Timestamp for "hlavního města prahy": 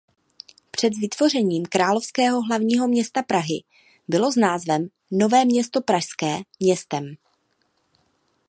2.41-3.63